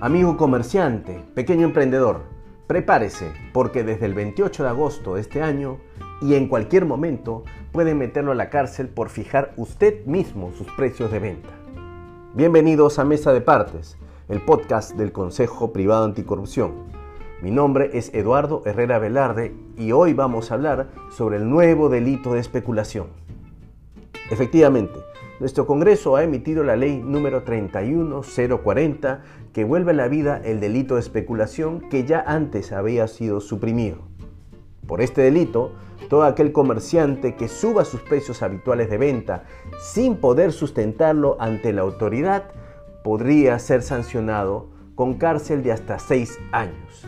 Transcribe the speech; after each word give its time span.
Amigo 0.00 0.36
comerciante, 0.36 1.24
pequeño 1.34 1.66
emprendedor, 1.66 2.20
prepárese 2.68 3.32
porque 3.52 3.82
desde 3.82 4.06
el 4.06 4.14
28 4.14 4.62
de 4.62 4.68
agosto 4.68 5.16
de 5.16 5.22
este 5.22 5.42
año 5.42 5.78
y 6.22 6.34
en 6.34 6.46
cualquier 6.46 6.86
momento 6.86 7.42
pueden 7.72 7.98
meterlo 7.98 8.30
a 8.30 8.36
la 8.36 8.48
cárcel 8.48 8.86
por 8.86 9.08
fijar 9.08 9.54
usted 9.56 10.06
mismo 10.06 10.52
sus 10.56 10.68
precios 10.74 11.10
de 11.10 11.18
venta. 11.18 11.48
Bienvenidos 12.32 13.00
a 13.00 13.04
Mesa 13.04 13.32
de 13.32 13.40
Partes, 13.40 13.96
el 14.28 14.40
podcast 14.40 14.92
del 14.92 15.10
Consejo 15.10 15.72
Privado 15.72 16.04
Anticorrupción. 16.04 16.74
Mi 17.42 17.50
nombre 17.50 17.90
es 17.92 18.14
Eduardo 18.14 18.62
Herrera 18.66 19.00
Velarde 19.00 19.52
y 19.76 19.90
hoy 19.90 20.12
vamos 20.12 20.52
a 20.52 20.54
hablar 20.54 20.90
sobre 21.10 21.38
el 21.38 21.50
nuevo 21.50 21.88
delito 21.88 22.34
de 22.34 22.38
especulación. 22.38 23.08
Efectivamente, 24.30 25.00
nuestro 25.40 25.66
Congreso 25.66 26.16
ha 26.16 26.24
emitido 26.24 26.64
la 26.64 26.76
ley 26.76 27.00
número 27.04 27.44
31040 27.44 29.22
que 29.52 29.64
vuelve 29.64 29.92
a 29.92 29.94
la 29.94 30.08
vida 30.08 30.40
el 30.44 30.60
delito 30.60 30.94
de 30.94 31.00
especulación 31.00 31.80
que 31.88 32.04
ya 32.04 32.20
antes 32.26 32.72
había 32.72 33.06
sido 33.06 33.40
suprimido. 33.40 33.98
Por 34.86 35.00
este 35.00 35.22
delito, 35.22 35.72
todo 36.08 36.24
aquel 36.24 36.52
comerciante 36.52 37.36
que 37.36 37.48
suba 37.48 37.84
sus 37.84 38.00
precios 38.00 38.42
habituales 38.42 38.90
de 38.90 38.98
venta 38.98 39.44
sin 39.80 40.16
poder 40.16 40.52
sustentarlo 40.52 41.36
ante 41.38 41.72
la 41.72 41.82
autoridad 41.82 42.50
podría 43.04 43.58
ser 43.58 43.82
sancionado 43.82 44.70
con 44.94 45.14
cárcel 45.14 45.62
de 45.62 45.72
hasta 45.72 45.98
seis 45.98 46.38
años. 46.50 47.06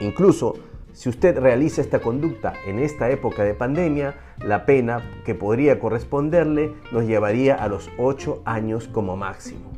Incluso 0.00 0.54
si 1.00 1.08
usted 1.08 1.38
realiza 1.38 1.80
esta 1.80 2.00
conducta 2.00 2.52
en 2.66 2.78
esta 2.78 3.08
época 3.08 3.42
de 3.42 3.54
pandemia, 3.54 4.16
la 4.44 4.66
pena 4.66 5.00
que 5.24 5.34
podría 5.34 5.80
corresponderle 5.80 6.74
nos 6.92 7.06
llevaría 7.06 7.54
a 7.54 7.68
los 7.68 7.88
8 7.96 8.42
años 8.44 8.86
como 8.86 9.16
máximo. 9.16 9.70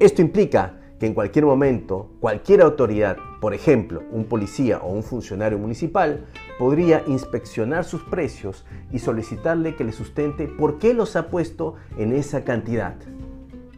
Esto 0.00 0.22
implica 0.22 0.78
que 0.98 1.04
en 1.04 1.12
cualquier 1.12 1.44
momento 1.44 2.08
cualquier 2.20 2.62
autoridad, 2.62 3.18
por 3.38 3.52
ejemplo 3.52 4.02
un 4.10 4.24
policía 4.24 4.78
o 4.78 4.90
un 4.90 5.02
funcionario 5.02 5.58
municipal, 5.58 6.24
podría 6.58 7.02
inspeccionar 7.06 7.84
sus 7.84 8.02
precios 8.02 8.64
y 8.92 8.98
solicitarle 8.98 9.76
que 9.76 9.84
le 9.84 9.92
sustente 9.92 10.48
por 10.48 10.78
qué 10.78 10.94
los 10.94 11.16
ha 11.16 11.28
puesto 11.28 11.74
en 11.98 12.14
esa 12.14 12.44
cantidad. 12.44 12.94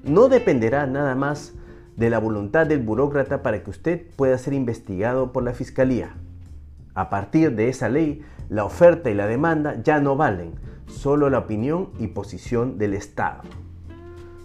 No 0.04 0.28
dependerá 0.28 0.86
nada 0.86 1.16
más 1.16 1.54
de 1.96 2.10
la 2.10 2.18
voluntad 2.18 2.66
del 2.66 2.80
burócrata 2.80 3.42
para 3.42 3.62
que 3.62 3.70
usted 3.70 4.02
pueda 4.16 4.36
ser 4.38 4.54
investigado 4.54 5.32
por 5.32 5.42
la 5.42 5.54
Fiscalía. 5.54 6.14
A 6.94 7.10
partir 7.10 7.54
de 7.54 7.68
esa 7.68 7.88
ley, 7.88 8.22
la 8.48 8.64
oferta 8.64 9.10
y 9.10 9.14
la 9.14 9.26
demanda 9.26 9.80
ya 9.82 10.00
no 10.00 10.16
valen, 10.16 10.54
solo 10.86 11.30
la 11.30 11.38
opinión 11.38 11.90
y 11.98 12.08
posición 12.08 12.78
del 12.78 12.94
Estado. 12.94 13.42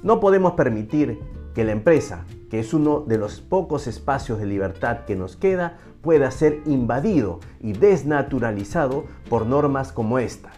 No 0.03 0.19
podemos 0.19 0.53
permitir 0.53 1.19
que 1.53 1.63
la 1.63 1.71
empresa, 1.71 2.25
que 2.49 2.59
es 2.59 2.73
uno 2.73 3.01
de 3.01 3.17
los 3.17 3.41
pocos 3.41 3.87
espacios 3.87 4.39
de 4.39 4.45
libertad 4.45 5.05
que 5.05 5.15
nos 5.15 5.35
queda, 5.35 5.77
pueda 6.01 6.31
ser 6.31 6.61
invadido 6.65 7.39
y 7.59 7.73
desnaturalizado 7.73 9.05
por 9.29 9.45
normas 9.45 9.91
como 9.91 10.19
esta, 10.19 10.51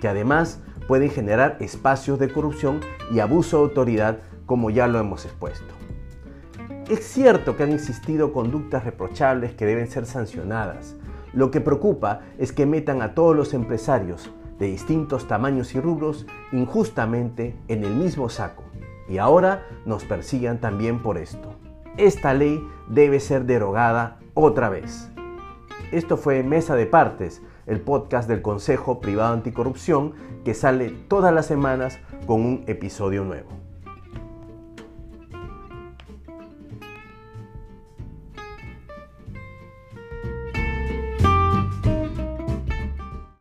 que 0.00 0.08
además 0.08 0.60
pueden 0.86 1.10
generar 1.10 1.56
espacios 1.60 2.18
de 2.18 2.30
corrupción 2.30 2.80
y 3.10 3.20
abuso 3.20 3.58
de 3.58 3.62
autoridad 3.64 4.18
como 4.44 4.68
ya 4.68 4.86
lo 4.86 4.98
hemos 4.98 5.24
expuesto. 5.24 5.83
Es 6.88 7.06
cierto 7.06 7.56
que 7.56 7.62
han 7.62 7.72
existido 7.72 8.34
conductas 8.34 8.84
reprochables 8.84 9.54
que 9.54 9.64
deben 9.64 9.90
ser 9.90 10.04
sancionadas. 10.04 10.96
Lo 11.32 11.50
que 11.50 11.62
preocupa 11.62 12.20
es 12.36 12.52
que 12.52 12.66
metan 12.66 13.00
a 13.00 13.14
todos 13.14 13.34
los 13.34 13.54
empresarios 13.54 14.30
de 14.58 14.66
distintos 14.66 15.26
tamaños 15.26 15.74
y 15.74 15.80
rubros 15.80 16.26
injustamente 16.52 17.56
en 17.68 17.84
el 17.84 17.94
mismo 17.94 18.28
saco 18.28 18.64
y 19.08 19.16
ahora 19.16 19.66
nos 19.86 20.04
persigan 20.04 20.60
también 20.60 21.00
por 21.00 21.16
esto. 21.16 21.54
Esta 21.96 22.34
ley 22.34 22.62
debe 22.88 23.18
ser 23.18 23.46
derogada 23.46 24.18
otra 24.34 24.68
vez. 24.68 25.10
Esto 25.90 26.18
fue 26.18 26.42
Mesa 26.42 26.76
de 26.76 26.86
Partes, 26.86 27.40
el 27.66 27.80
podcast 27.80 28.28
del 28.28 28.42
Consejo 28.42 29.00
Privado 29.00 29.32
Anticorrupción 29.32 30.12
que 30.44 30.52
sale 30.52 30.90
todas 30.90 31.32
las 31.32 31.46
semanas 31.46 31.98
con 32.26 32.44
un 32.44 32.64
episodio 32.66 33.24
nuevo. 33.24 33.63